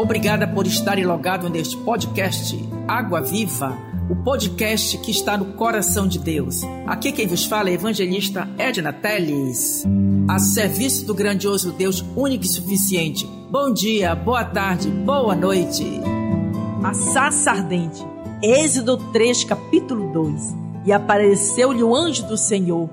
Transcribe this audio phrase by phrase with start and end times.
[0.00, 3.76] Obrigada por estarem logado neste podcast Água Viva,
[4.08, 6.62] o podcast que está no coração de Deus.
[6.86, 9.84] Aqui quem vos fala é evangelista Edna Teles,
[10.26, 13.26] a serviço do grandioso Deus único e suficiente.
[13.50, 15.84] Bom dia, boa tarde, boa noite.
[16.82, 18.02] A Sassa Ardente,
[18.42, 20.56] Êxodo 3, capítulo 2.
[20.86, 22.88] E apareceu-lhe o anjo do Senhor.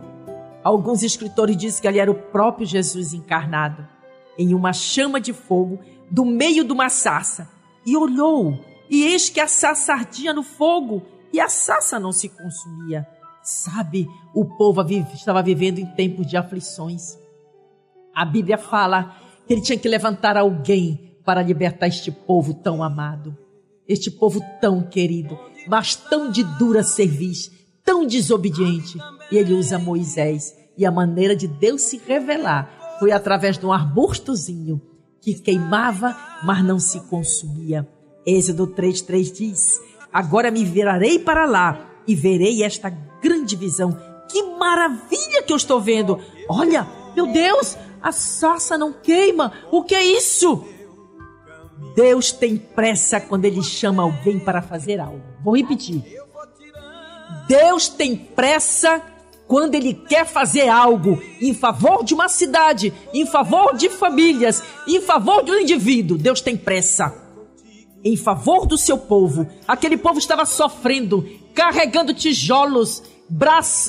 [0.61, 3.87] Alguns escritores dizem que ele era o próprio Jesus encarnado,
[4.37, 5.79] em uma chama de fogo
[6.09, 7.49] do meio de uma sarça
[7.85, 8.59] e olhou,
[8.89, 13.07] e eis que a sarça ardia no fogo e a sarça não se consumia.
[13.43, 14.81] Sabe, o povo
[15.13, 17.17] estava vivendo em tempos de aflições.
[18.13, 19.15] A Bíblia fala
[19.45, 23.37] que ele tinha que levantar alguém para libertar este povo tão amado,
[23.87, 25.37] este povo tão querido,
[25.67, 27.51] mas tão de dura serviço,
[27.83, 28.97] tão desobediente.
[29.31, 30.55] E ele usa Moisés.
[30.77, 34.81] E a maneira de Deus se revelar foi através de um arbustozinho
[35.27, 37.85] que queimava, mas não se consumia.
[38.25, 39.81] Êxodo 3,3 diz:
[40.11, 42.89] Agora me virarei para lá e verei esta
[43.21, 43.97] grande visão.
[44.29, 46.17] Que maravilha que eu estou vendo!
[46.47, 49.51] Olha, meu Deus, a sarça não queima.
[49.69, 50.65] O que é isso?
[51.93, 55.21] Deus tem pressa quando Ele chama alguém para fazer algo.
[55.43, 56.03] Vou repetir.
[57.49, 59.01] Deus tem pressa
[59.47, 65.01] quando ele quer fazer algo em favor de uma cidade, em favor de famílias, em
[65.01, 67.15] favor de um indivíduo, Deus tem pressa.
[68.03, 73.01] Em favor do seu povo, aquele povo estava sofrendo, carregando tijolos,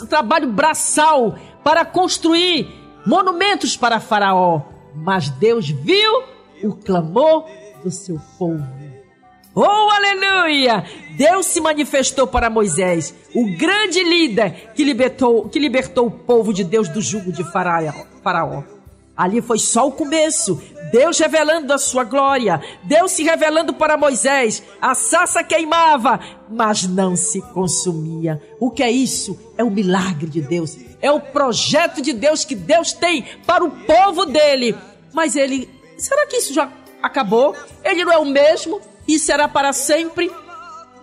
[0.09, 2.67] trabalho braçal para construir
[3.05, 4.63] monumentos para Faraó.
[4.95, 6.23] Mas Deus viu
[6.63, 7.45] o clamor
[7.83, 8.67] do seu povo.
[9.55, 10.85] Oh, aleluia!
[11.19, 16.63] Deus se manifestou para Moisés, o grande líder que libertou, que libertou o povo de
[16.63, 18.63] Deus do jugo de Faraó.
[19.17, 20.63] Ali foi só o começo.
[20.93, 22.63] Deus revelando a sua glória.
[22.85, 24.63] Deus se revelando para Moisés.
[24.81, 28.41] A sassa queimava, mas não se consumia.
[28.61, 29.37] O que é isso?
[29.59, 30.79] É o milagre de Deus.
[31.03, 34.77] É o projeto de Deus que Deus tem para o povo dele.
[35.13, 36.71] Mas ele, será que isso já
[37.03, 37.57] acabou?
[37.83, 38.81] Ele não é o mesmo?
[39.09, 40.31] e será para sempre.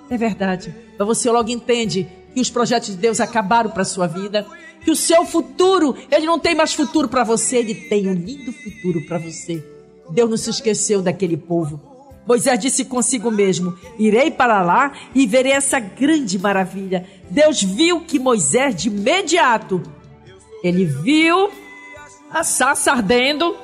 [0.10, 0.74] É verdade.
[0.98, 4.46] Mas você logo entende que os projetos de Deus acabaram para sua vida,
[4.84, 8.52] que o seu futuro, ele não tem mais futuro para você, ele tem um lindo
[8.52, 9.64] futuro para você.
[10.10, 11.82] Deus não se esqueceu daquele povo.
[12.28, 17.06] Moisés disse consigo mesmo: Irei para lá e verei essa grande maravilha.
[17.30, 19.82] Deus viu que Moisés, de imediato,
[20.64, 21.50] ele viu
[22.32, 23.56] a sarça ardendo,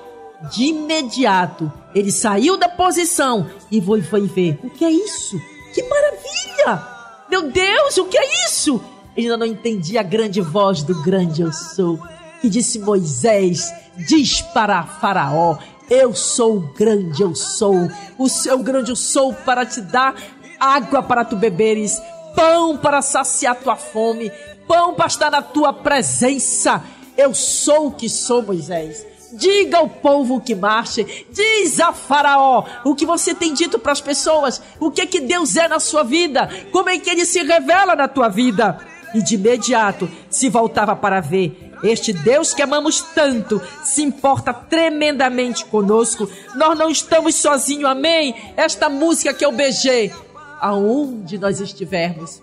[0.51, 4.59] de imediato, ele saiu da posição e foi, foi ver.
[4.63, 5.39] O que é isso?
[5.73, 6.87] Que maravilha!
[7.29, 8.81] Meu Deus, o que é isso?
[9.15, 11.99] Ele ainda não entendia a grande voz do grande eu sou.
[12.41, 13.71] Que disse Moisés:
[14.07, 15.57] Diz para Faraó:
[15.89, 17.89] Eu sou o grande eu sou.
[18.17, 20.15] O seu grande eu sou para te dar
[20.59, 22.01] água para tu beberes,
[22.35, 24.31] pão para saciar tua fome,
[24.67, 26.83] pão para estar na tua presença.
[27.17, 29.05] Eu sou o que sou, Moisés.
[29.33, 31.25] Diga ao povo que marche.
[31.29, 34.61] Diz a Faraó o que você tem dito para as pessoas.
[34.79, 36.49] O que é que Deus é na sua vida?
[36.71, 38.79] Como é que ele se revela na tua vida?
[39.13, 41.71] E de imediato se voltava para ver.
[41.83, 46.29] Este Deus que amamos tanto se importa tremendamente conosco.
[46.55, 48.35] Nós não estamos sozinhos, amém?
[48.55, 50.13] Esta música que eu beijei,
[50.59, 52.41] aonde nós estivermos,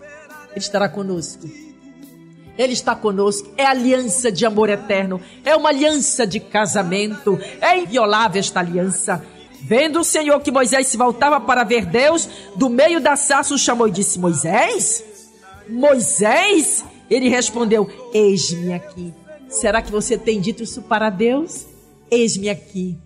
[0.51, 1.68] Ele estará conosco.
[2.59, 3.49] Ele está conosco.
[3.57, 5.21] É aliança de amor eterno.
[5.45, 7.39] É uma aliança de casamento.
[7.61, 9.25] É inviolável esta aliança.
[9.61, 13.87] Vendo o Senhor que Moisés se voltava para ver Deus, do meio da sarça chamou
[13.89, 15.05] e disse: Moisés?
[15.69, 16.85] Moisés?
[17.09, 19.15] Ele respondeu: Eis-me aqui.
[19.49, 21.67] Será que você tem dito isso para Deus?
[22.11, 22.99] Eis-me aqui.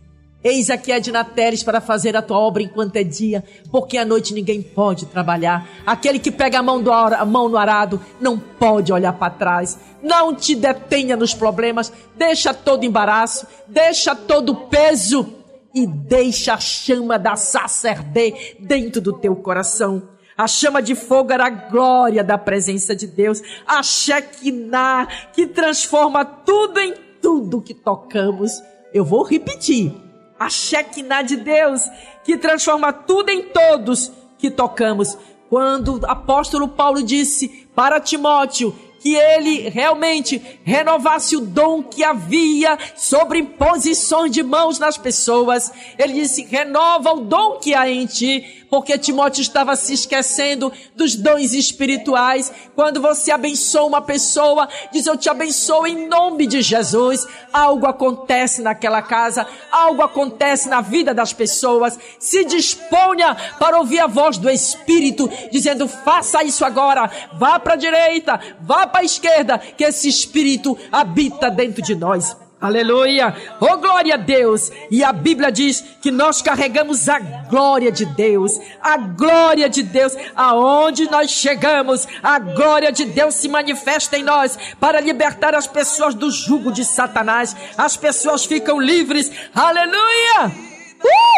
[0.45, 4.35] Eis aqui Edna Teres para fazer a tua obra enquanto é dia, porque à noite
[4.35, 5.69] ninguém pode trabalhar.
[5.87, 9.79] Aquele que pega a mão, do, a mão no arado não pode olhar para trás.
[10.03, 15.33] Não te detenha nos problemas, deixa todo embaraço, deixa todo peso
[15.73, 20.09] e deixa a chama da sacerdote dentro do teu coração.
[20.37, 26.25] A chama de fogo era a glória da presença de Deus, a Shekinah que transforma
[26.25, 28.61] tudo em tudo que tocamos.
[28.93, 29.95] Eu vou repetir
[30.43, 31.83] a Shekinah de Deus,
[32.25, 35.17] que transforma tudo em todos que tocamos.
[35.49, 42.79] Quando o apóstolo Paulo disse para Timóteo que ele realmente renovasse o dom que havia
[42.97, 45.73] sobre imposições de mãos nas pessoas.
[45.99, 51.17] Ele disse: renova o dom que há em ti, porque Timóteo estava se esquecendo dos
[51.17, 52.53] dons espirituais.
[52.77, 57.27] Quando você abençoa uma pessoa, diz eu te abençoo em nome de Jesus.
[57.53, 61.99] Algo acontece naquela casa, algo acontece na vida das pessoas.
[62.21, 67.77] Se disponha para ouvir a voz do Espírito dizendo: faça isso agora, vá para a
[67.77, 72.37] direita, vá para a esquerda, que esse Espírito habita dentro de nós.
[72.63, 73.35] Aleluia!
[73.61, 74.71] Oh glória a Deus!
[74.89, 78.53] E a Bíblia diz que nós carregamos a glória de Deus.
[78.81, 80.13] A glória de Deus.
[80.37, 86.15] Aonde nós chegamos, a glória de Deus se manifesta em nós para libertar as pessoas
[86.15, 87.57] do jugo de Satanás.
[87.77, 89.33] As pessoas ficam livres.
[89.53, 90.53] Aleluia!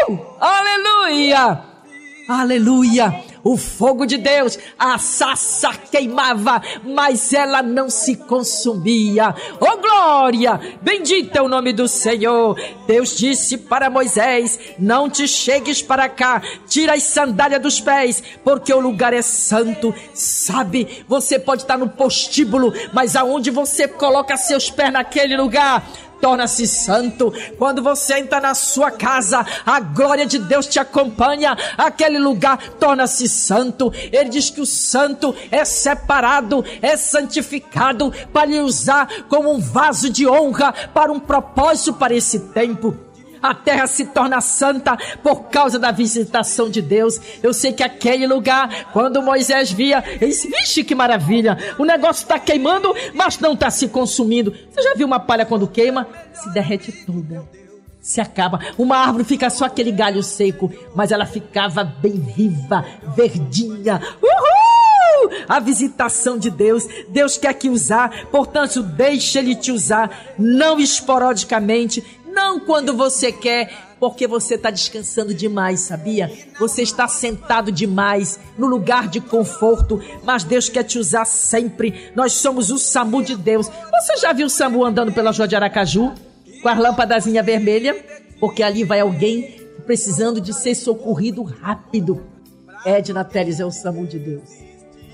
[0.06, 0.19] Uh!
[0.39, 1.65] Aleluia!
[2.29, 3.33] Aleluia!
[3.44, 9.35] O fogo de Deus, a sassa queimava, mas ela não se consumia.
[9.61, 10.58] Oh glória!
[10.81, 12.58] Bendito é o nome do Senhor.
[12.87, 18.73] Deus disse para Moisés: Não te chegues para cá, tira as sandálias dos pés, porque
[18.73, 19.94] o lugar é santo.
[20.14, 25.87] Sabe, você pode estar no postíbulo, mas aonde você coloca seus pés naquele lugar,
[26.20, 27.32] torna-se santo.
[27.58, 31.56] Quando você entra na sua casa, a glória de Deus te acompanha.
[31.76, 33.93] Aquele lugar torna-se santo.
[33.94, 40.11] Ele diz que o santo é separado, é santificado para lhe usar como um vaso
[40.11, 43.04] de honra para um propósito para esse tempo
[43.44, 47.20] a terra se torna santa por causa da visitação de Deus.
[47.43, 51.58] Eu sei que aquele lugar, quando Moisés via, ele disse: Vixe, que maravilha!
[51.79, 54.55] O negócio está queimando, mas não está se consumindo.
[54.70, 56.08] Você já viu uma palha quando queima?
[56.32, 57.44] Se derrete toda
[58.00, 58.61] se acaba.
[58.76, 62.85] Uma árvore fica só aquele galho seco, mas ela ficava bem viva,
[63.17, 63.99] verdinha.
[64.23, 65.31] Uhul!
[65.49, 72.05] A visitação de Deus, Deus quer que usar, portanto, deixe Ele te usar, não esporadicamente,
[72.44, 76.31] não quando você quer, porque você está descansando demais, sabia?
[76.61, 82.12] Você está sentado demais no lugar de conforto, mas Deus quer te usar sempre.
[82.14, 83.67] Nós somos o SAMU de Deus.
[83.67, 86.12] Você já viu o SAMU andando pela rua de Aracaju
[86.62, 87.96] com a lâmpadazinha vermelha?
[88.38, 92.23] Porque ali vai alguém precisando de ser socorrido rápido.
[92.85, 94.50] Edna Teles é o SAMU de Deus.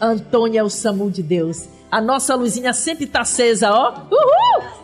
[0.00, 1.69] Antônia é o SAMU de Deus.
[1.93, 4.06] A nossa luzinha sempre está acesa, ó.
[4.11, 4.80] Uhul!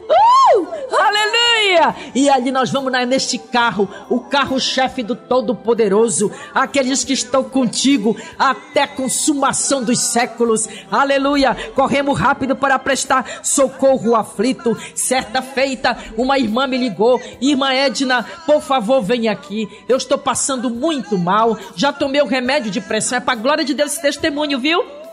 [2.15, 8.83] E ali nós vamos neste carro, o carro-chefe do Todo-Poderoso, aqueles que estão contigo até
[8.83, 10.69] a consumação dos séculos.
[10.91, 11.57] Aleluia!
[11.75, 14.77] Corremos rápido para prestar socorro aflito.
[14.95, 19.69] Certa feita, uma irmã me ligou: Irmã Edna, por favor, venha aqui.
[19.89, 21.59] Eu estou passando muito mal.
[21.75, 23.19] Já tomei o remédio de pressão.
[23.19, 25.06] É para a glória de Deus esse testemunho, viu?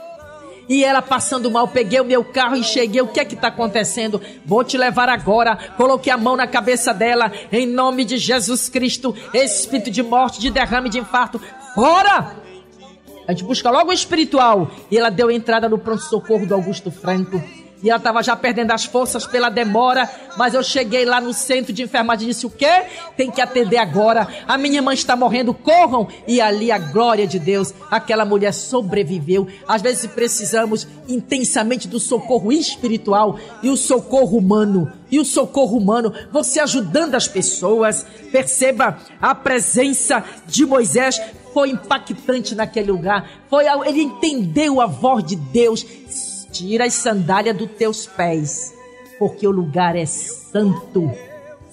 [0.67, 3.01] E ela passando mal, peguei o meu carro e cheguei.
[3.01, 4.21] O que é que está acontecendo?
[4.45, 5.57] Vou te levar agora.
[5.75, 7.31] Coloquei a mão na cabeça dela.
[7.51, 9.15] Em nome de Jesus Cristo.
[9.33, 11.41] Espírito de morte, de derrame, de infarto.
[11.75, 12.35] Fora!
[13.27, 14.71] A gente busca logo o espiritual.
[14.89, 17.41] E ela deu entrada no pronto-socorro do Augusto Franco.
[17.83, 20.09] E ela estava já perdendo as forças pela demora.
[20.37, 22.85] Mas eu cheguei lá no centro de enfermagem e disse: O quê?
[23.17, 24.27] Tem que atender agora.
[24.47, 26.07] A minha mãe está morrendo, corram.
[26.25, 29.47] E ali a glória de Deus, aquela mulher sobreviveu.
[29.67, 34.91] Às vezes precisamos intensamente do socorro espiritual e o socorro humano.
[35.11, 38.05] E o socorro humano, você ajudando as pessoas.
[38.31, 41.21] Perceba a presença de Moisés
[41.53, 43.29] foi impactante naquele lugar.
[43.49, 45.85] Foi ele entendeu a voz de Deus
[46.53, 48.75] Tira as sandálias dos teus pés,
[49.17, 51.11] porque o lugar é santo.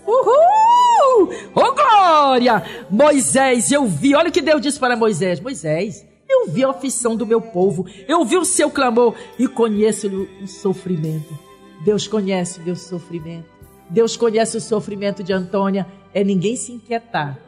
[0.06, 1.28] Uhul!
[1.54, 2.64] Oh glória!
[2.88, 7.14] Moisés, eu vi, olha o que Deus disse para Moisés: Moisés, eu vi a aflição
[7.14, 10.08] do meu povo, eu vi o seu clamor e conheço
[10.42, 11.38] o sofrimento.
[11.84, 13.50] Deus conhece o meu sofrimento.
[13.90, 15.86] Deus conhece o sofrimento de Antônia.
[16.14, 17.38] É ninguém se inquietar,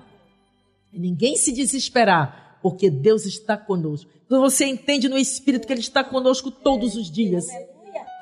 [0.95, 4.11] é ninguém se desesperar, porque Deus está conosco.
[4.29, 7.45] Você entende no Espírito que Ele está conosco todos os dias.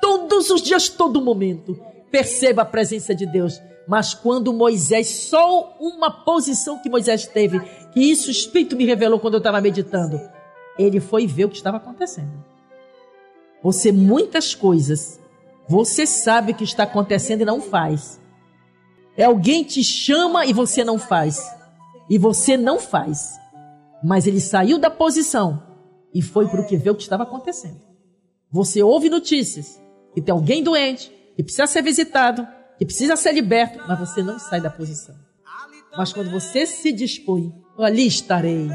[0.01, 1.79] Todos os dias, todo momento.
[2.09, 3.61] Perceba a presença de Deus.
[3.87, 7.59] Mas quando Moisés, só uma posição que Moisés teve,
[7.93, 10.19] que isso o Espírito me revelou quando eu estava meditando,
[10.77, 12.43] ele foi ver o que estava acontecendo.
[13.63, 15.19] Você, muitas coisas,
[15.67, 18.19] você sabe o que está acontecendo e não faz.
[19.15, 21.39] É alguém te chama e você não faz.
[22.09, 23.40] E você não faz.
[24.03, 25.63] Mas ele saiu da posição
[26.13, 27.79] e foi para o que vê o que estava acontecendo.
[28.51, 29.81] Você ouve notícias
[30.13, 32.45] que tem alguém doente, que precisa ser visitado,
[32.77, 35.15] que precisa ser liberto, mas você não sai da posição.
[35.95, 38.69] Mas quando você se dispõe, ali estarei.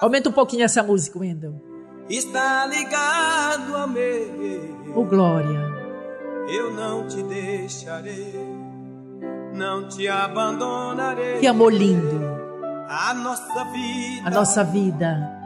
[0.00, 1.60] Aumenta um pouquinho essa música, Wendel.
[2.08, 4.92] Está ligado a mim.
[4.94, 5.72] Oh, glória.
[6.48, 8.34] Eu não te deixarei,
[9.54, 11.40] não te abandonarei.
[11.40, 12.33] Que amor lindo.
[12.96, 14.22] A nossa vida.
[14.24, 15.40] A nossa vida.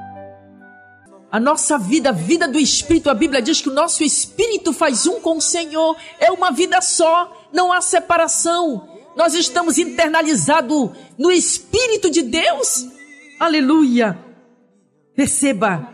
[1.33, 5.07] A nossa vida, a vida do Espírito, a Bíblia diz que o nosso Espírito faz
[5.07, 5.97] um com o Senhor.
[6.21, 8.87] É uma vida só, não há separação.
[9.17, 12.87] Nós estamos internalizados no Espírito de Deus.
[13.41, 14.19] Aleluia.
[15.17, 15.89] Perceba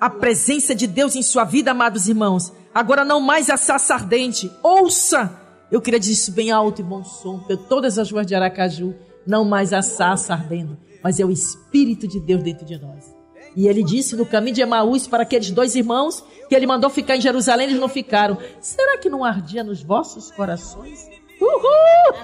[0.00, 2.50] a presença de Deus em sua vida, amados irmãos.
[2.74, 4.50] Agora não mais a saça ardente.
[4.62, 5.38] Ouça.
[5.70, 8.94] Eu queria dizer isso bem alto e bom som, para todas as ruas de Aracaju.
[9.26, 13.14] Não mais a saça ardendo, mas é o Espírito de Deus dentro de nós.
[13.54, 17.14] E ele disse no caminho de Emaús para aqueles dois irmãos que ele mandou ficar
[17.16, 18.38] em Jerusalém, eles não ficaram.
[18.58, 21.06] Será que não ardia nos vossos corações?
[21.38, 21.60] Uhul!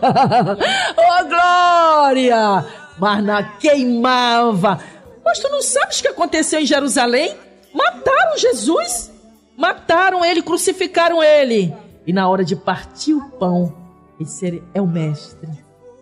[0.96, 2.66] oh, glória!
[2.98, 4.82] Mas na queimava.
[5.22, 7.36] Mas tu não sabes o que aconteceu em Jerusalém?
[7.74, 9.12] Mataram Jesus.
[9.58, 11.74] Mataram ele, crucificaram ele.
[12.06, 13.76] E na hora de partir o pão,
[14.18, 15.50] esse é o mestre.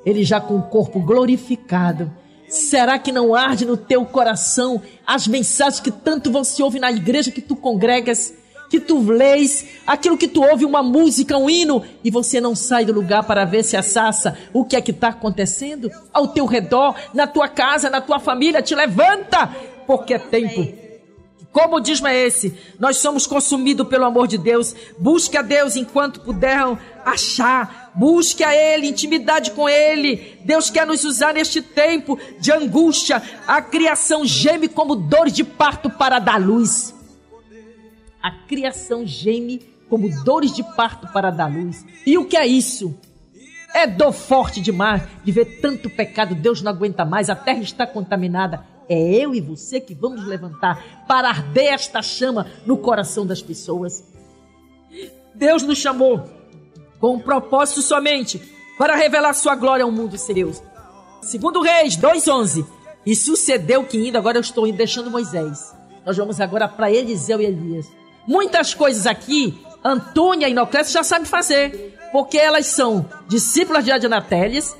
[0.06, 2.10] Ele já com o corpo glorificado.
[2.48, 7.30] Será que não arde no teu coração as mensagens que tanto você ouve na igreja
[7.30, 8.32] que tu congregas?
[8.68, 12.84] que tu lês, aquilo que tu ouve, uma música, um hino, e você não sai
[12.84, 16.94] do lugar para ver se assassa o que é que está acontecendo ao teu redor,
[17.14, 19.50] na tua casa, na tua família, te levanta,
[19.86, 20.88] porque é tempo.
[21.50, 24.74] Como diz é esse, nós somos consumidos pelo amor de Deus.
[24.98, 26.60] Busque a Deus enquanto puder
[27.04, 27.87] achar.
[27.98, 30.38] Busque a Ele, intimidade com Ele.
[30.44, 33.20] Deus quer nos usar neste tempo de angústia.
[33.44, 36.94] A criação geme como dores de parto para dar luz.
[38.22, 41.84] A criação geme como dores de parto para dar luz.
[42.06, 42.96] E o que é isso?
[43.74, 46.36] É dor forte demais de ver tanto pecado.
[46.36, 48.64] Deus não aguenta mais, a terra está contaminada.
[48.88, 54.04] É eu e você que vamos levantar para arder esta chama no coração das pessoas.
[55.34, 56.37] Deus nos chamou
[57.00, 58.40] com um propósito somente
[58.76, 60.62] para revelar sua glória ao mundo sem Deus.
[61.22, 62.64] Segundo Reis 2:11.
[63.06, 65.74] E sucedeu que indo, agora eu estou deixando Moisés.
[66.04, 67.86] Nós vamos agora para Eliseu e Elias.
[68.26, 74.76] Muitas coisas aqui, Antônia e Inoclésia já sabem fazer, porque elas são discípulas de Adinatélias,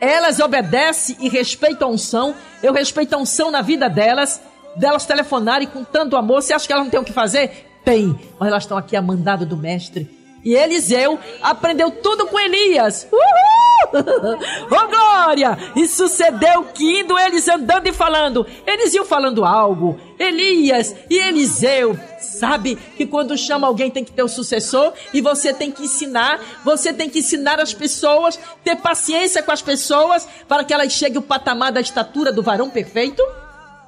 [0.00, 4.40] elas obedecem e respeitam a unção, eu respeito a unção na vida delas,
[4.76, 6.42] delas telefonarem com tanto amor.
[6.42, 7.66] Você acha que elas não têm o que fazer?
[7.84, 10.17] Tem, mas elas estão aqui a mandado do mestre.
[10.44, 13.06] E Eliseu aprendeu tudo com Elias.
[13.12, 13.58] Uhul!
[14.70, 15.58] oh glória!
[15.76, 19.98] E sucedeu que indo eles andando e falando, eles iam falando algo.
[20.18, 25.20] Elias e Eliseu, sabe que quando chama alguém tem que ter o um sucessor e
[25.20, 30.28] você tem que ensinar, você tem que ensinar as pessoas, ter paciência com as pessoas
[30.48, 33.22] para que elas cheguem ao patamar da estatura do varão perfeito.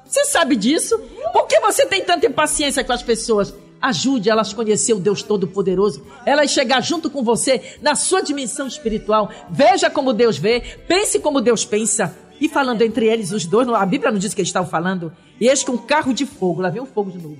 [0.04, 0.98] Você sabe disso?
[1.32, 3.54] Por que você tem tanta impaciência com as pessoas?
[3.80, 6.04] Ajude elas a conhecer o Deus Todo-Poderoso.
[6.26, 9.30] Elas chegar junto com você na sua dimensão espiritual.
[9.48, 12.14] Veja como Deus vê, pense como Deus pensa.
[12.38, 15.12] E falando entre eles, os dois, a Bíblia não diz que eles estavam falando.
[15.40, 17.38] E eis que um carro de fogo, lá vem o fogo de novo.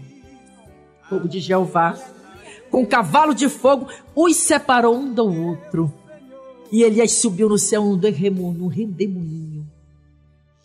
[1.09, 1.99] Fogo de Jeová.
[2.71, 5.93] Com um cavalo de fogo, os separou um do outro.
[6.73, 9.67] E Elias subiu no céu num redemoinho.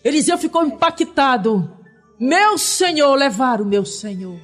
[0.03, 1.69] Eliseu ficou impactado.
[2.17, 4.37] Meu Senhor, levar o meu Senhor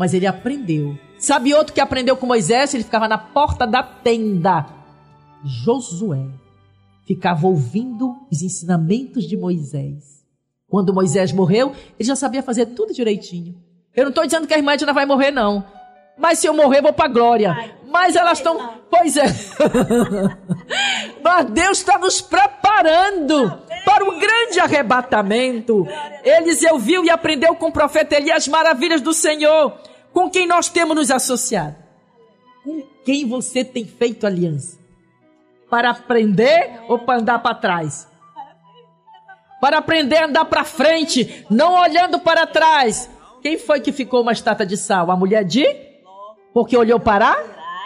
[0.00, 0.98] mas ele aprendeu.
[1.18, 2.72] Sabe outro que aprendeu com Moisés?
[2.72, 4.64] Ele ficava na porta da tenda.
[5.44, 6.24] Josué
[7.06, 10.24] ficava ouvindo os ensinamentos de Moisés.
[10.66, 13.62] Quando Moisés morreu, ele já sabia fazer tudo direitinho.
[13.94, 15.66] Eu não estou dizendo que a irmã Edna vai morrer, não.
[16.16, 17.74] Mas se eu morrer, vou para a glória.
[17.86, 18.80] Mas elas estão.
[18.88, 19.26] Pois é.
[21.22, 23.52] Mas Deus está nos preparando
[23.84, 25.86] para o grande arrebatamento.
[26.24, 29.89] Eliseu viu e aprendeu com o profeta Elias as maravilhas do Senhor.
[30.12, 31.76] Com quem nós temos nos associado?
[32.64, 34.78] Com quem você tem feito aliança?
[35.68, 38.08] Para aprender ou para andar para trás?
[39.60, 43.10] Para aprender a andar para frente, não olhando para trás.
[43.42, 45.10] Quem foi que ficou uma estátua de sal?
[45.10, 45.64] A mulher de?
[46.52, 47.36] Porque olhou para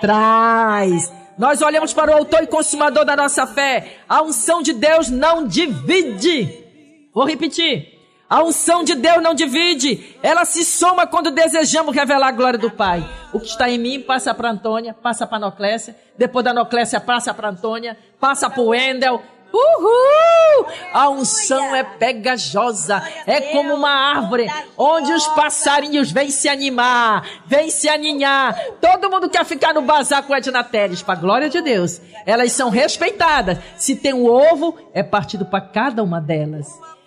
[0.01, 1.13] trás.
[1.37, 3.99] Nós olhamos para o autor e consumador da nossa fé.
[4.09, 6.65] A unção de Deus não divide.
[7.13, 7.94] Vou repetir.
[8.35, 12.69] A unção de Deus não divide, ela se soma quando desejamos revelar a glória do
[12.69, 13.09] Pai.
[13.33, 17.33] O que está em mim passa para Antônia, passa para Noclésia, depois da Noclésia passa
[17.33, 19.23] para Antônia, passa para o Wendel.
[19.53, 20.67] Uhul!
[20.93, 27.71] A unção é pegajosa, é como uma árvore onde os passarinhos vêm se animar, vêm
[27.71, 28.59] se aninhar.
[28.81, 32.01] Todo mundo quer ficar no bazar com Edna Teles, para glória de Deus.
[32.27, 33.59] Elas são respeitadas.
[33.77, 36.67] Se tem um ovo, é partido para cada uma delas.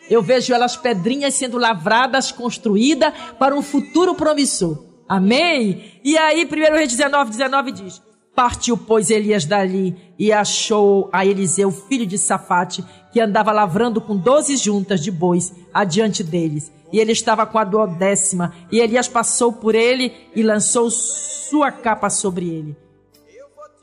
[0.09, 4.83] Eu vejo elas pedrinhas sendo lavradas, construídas para um futuro promissor.
[5.07, 5.99] Amém?
[6.03, 8.01] E aí, 1 Reis 19, 19 diz:
[8.35, 14.15] Partiu, pois, Elias dali e achou a Eliseu, filho de Safate, que andava lavrando com
[14.15, 16.71] doze juntas de bois adiante deles.
[16.91, 18.53] E ele estava com a duodécima.
[18.71, 22.77] E Elias passou por ele e lançou sua capa sobre ele.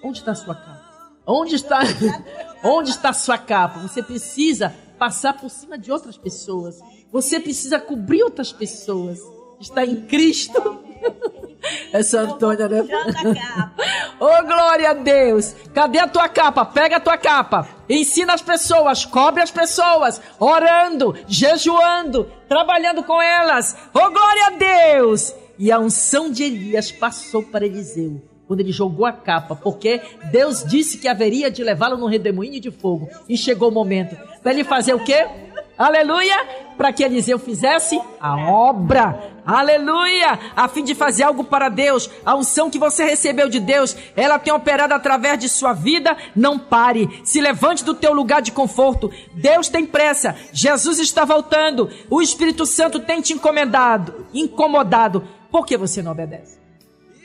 [0.03, 0.85] Onde está sua capa?
[1.27, 1.81] Onde está,
[2.63, 3.81] onde está sua capa?
[3.81, 6.81] Você precisa passar por cima de outras pessoas.
[7.13, 9.21] Você precisa cobrir outras pessoas.
[9.61, 10.83] Está em Cristo.
[11.93, 12.81] Essa Antônia, né?
[14.19, 15.55] Ô, oh, glória a Deus!
[15.75, 16.65] Cadê a tua capa?
[16.65, 17.69] Pega a tua capa.
[17.87, 23.77] Ensina as pessoas, cobre as pessoas, orando, jejuando, trabalhando com elas.
[23.93, 24.51] Ô, oh, glória a
[24.95, 25.35] Deus!
[25.59, 30.65] E a unção de Elias passou para Eliseu quando ele jogou a capa, porque Deus
[30.65, 33.09] disse que haveria de levá-lo no redemoinho de fogo.
[33.29, 35.27] E chegou o momento para ele fazer o quê?
[35.77, 36.37] Aleluia!
[36.77, 39.33] Para que Eliseu fizesse a obra.
[39.47, 40.39] Aleluia!
[40.55, 42.11] A fim de fazer algo para Deus.
[42.27, 46.15] A unção que você recebeu de Deus, ela tem operado através de sua vida.
[46.37, 47.23] Não pare.
[47.25, 49.11] Se levante do teu lugar de conforto.
[49.33, 50.37] Deus tem pressa.
[50.53, 51.91] Jesus está voltando.
[52.11, 55.27] O Espírito Santo tem te encomendado, incomodado.
[55.51, 56.59] Por que você não obedece?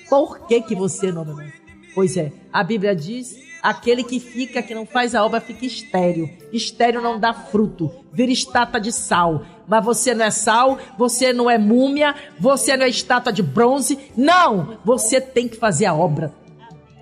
[0.09, 1.59] Por que, que você não obedece?
[1.93, 6.29] Pois é, a Bíblia diz Aquele que fica, que não faz a obra, fica estéreo.
[6.51, 9.43] Estéreo não dá fruto, vira estátua de sal.
[9.67, 13.99] Mas você não é sal, você não é múmia, você não é estátua de bronze.
[14.15, 14.77] Não!
[14.85, 16.33] Você tem que fazer a obra.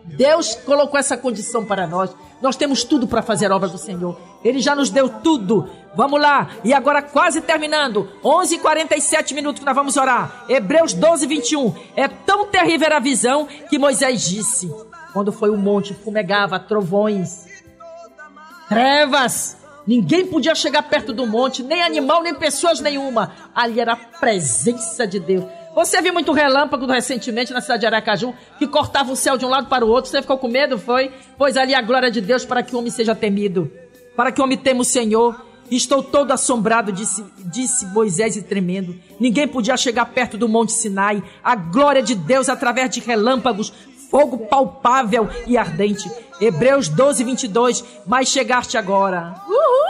[0.03, 2.09] Deus colocou essa condição para nós.
[2.41, 4.19] Nós temos tudo para fazer a obra do Senhor.
[4.43, 5.69] Ele já nos deu tudo.
[5.95, 6.49] Vamos lá.
[6.63, 8.09] E agora quase terminando.
[8.23, 10.45] 11:47 minutos que nós vamos orar.
[10.47, 11.73] Hebreus 12, 21.
[11.95, 14.71] É tão terrível a visão que Moisés disse.
[15.13, 17.45] Quando foi o monte, fumegava, trovões,
[18.67, 19.57] trevas.
[19.85, 23.31] Ninguém podia chegar perto do monte, nem animal, nem pessoas nenhuma.
[23.55, 25.45] Ali era a presença de Deus.
[25.73, 29.49] Você viu muito relâmpago recentemente na cidade de Aracaju, que cortava o céu de um
[29.49, 30.09] lado para o outro.
[30.09, 31.11] Você ficou com medo, foi?
[31.37, 33.71] Pois ali a glória de Deus para que o homem seja temido.
[34.15, 35.45] Para que o homem tema o Senhor.
[35.69, 38.95] Estou todo assombrado, disse, disse Moisés e tremendo.
[39.19, 41.21] Ninguém podia chegar perto do Monte Sinai.
[41.43, 43.71] A glória de Deus, através de relâmpagos,
[44.09, 46.09] fogo palpável e ardente.
[46.39, 47.83] Hebreus 12, 22.
[48.05, 49.41] Mas chegaste agora.
[49.47, 49.87] Uhul!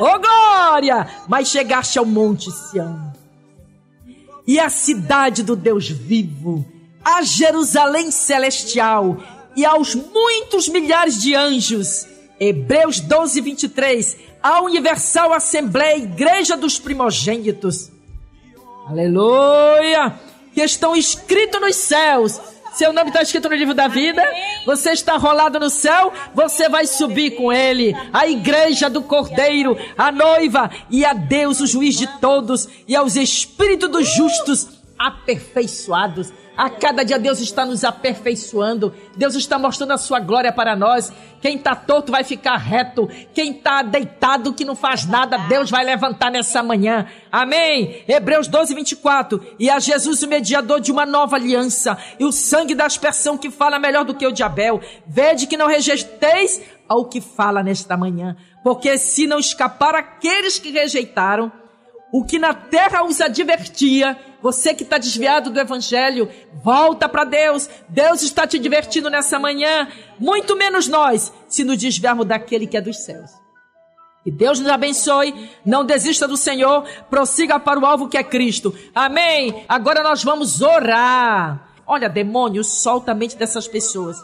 [0.00, 1.06] oh glória!
[1.28, 3.10] Mas chegaste ao Monte Sião.
[4.46, 6.64] E a cidade do Deus vivo,
[7.04, 9.18] a Jerusalém celestial
[9.56, 12.06] e aos muitos milhares de anjos.
[12.38, 14.16] Hebreus 12, 23.
[14.42, 17.90] A universal assembleia, igreja dos primogênitos.
[18.86, 20.18] Aleluia!
[20.54, 22.40] Que estão escritos nos céus
[22.72, 24.22] seu nome está escrito no livro da vida.
[24.64, 26.12] Você está rolado no céu.
[26.34, 27.94] Você vai subir com ele.
[28.12, 33.16] A igreja do Cordeiro, a noiva e a Deus, o juiz de todos, e aos
[33.16, 36.30] espíritos dos justos aperfeiçoados.
[36.54, 38.92] A cada dia Deus está nos aperfeiçoando.
[39.16, 41.10] Deus está mostrando a sua glória para nós.
[41.40, 43.08] Quem está torto vai ficar reto.
[43.32, 47.06] Quem está deitado que não faz nada, Deus vai levantar nessa manhã.
[47.32, 48.04] Amém.
[48.06, 49.56] Hebreus 12, 24.
[49.58, 53.50] E a Jesus, o mediador de uma nova aliança, e o sangue da aspersão que
[53.50, 54.82] fala melhor do que o de Abel.
[55.06, 58.36] Vede que não rejeiteis ao que fala nesta manhã.
[58.62, 61.50] Porque se não escapar aqueles que rejeitaram,
[62.12, 66.28] o que na terra os advertia, você que está desviado do Evangelho,
[66.62, 67.68] volta para Deus.
[67.88, 69.88] Deus está te divertindo nessa manhã.
[70.18, 73.30] Muito menos nós, se nos desviarmos daquele que é dos céus.
[74.24, 75.50] Que Deus nos abençoe.
[75.64, 76.84] Não desista do Senhor.
[77.08, 78.74] Prossiga para o alvo que é Cristo.
[78.94, 79.64] Amém.
[79.68, 81.68] Agora nós vamos orar.
[81.86, 84.18] Olha, demônio, solta a mente dessas pessoas.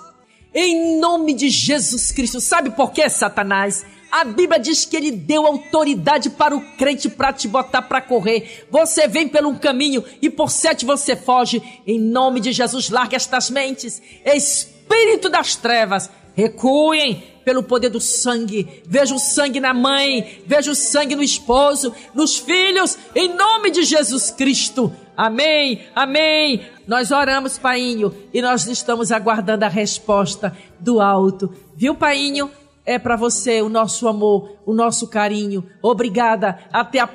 [0.54, 2.40] Em nome de Jesus Cristo.
[2.40, 3.84] Sabe por quê, Satanás?
[4.10, 8.66] A Bíblia diz que ele deu autoridade para o crente para te botar para correr.
[8.70, 11.62] Você vem pelo um caminho e por sete você foge.
[11.86, 14.00] Em nome de Jesus, larga estas mentes.
[14.24, 18.82] Espírito das trevas, recuem pelo poder do sangue.
[18.86, 23.84] Veja o sangue na mãe, veja o sangue no esposo, nos filhos, em nome de
[23.84, 24.92] Jesus Cristo.
[25.16, 26.66] Amém, amém.
[26.86, 31.54] Nós oramos, Painho, e nós estamos aguardando a resposta do alto.
[31.74, 32.50] Viu, Painho?
[32.86, 35.66] É para você o nosso amor, o nosso carinho.
[35.82, 36.58] Obrigada.
[36.72, 37.08] Até a,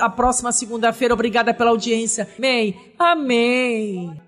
[0.00, 1.14] a próxima segunda-feira.
[1.14, 2.26] Obrigada pela audiência.
[2.38, 2.94] Amém.
[2.98, 4.27] Amém.